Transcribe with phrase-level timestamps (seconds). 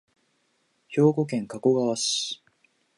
[0.89, 2.41] 兵庫県加古川市